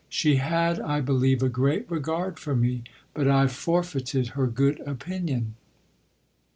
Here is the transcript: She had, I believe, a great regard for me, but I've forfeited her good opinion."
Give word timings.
She 0.09 0.37
had, 0.37 0.79
I 0.79 0.99
believe, 0.99 1.43
a 1.43 1.47
great 1.47 1.85
regard 1.87 2.39
for 2.39 2.55
me, 2.55 2.85
but 3.13 3.27
I've 3.27 3.51
forfeited 3.51 4.29
her 4.29 4.47
good 4.47 4.79
opinion." 4.79 5.53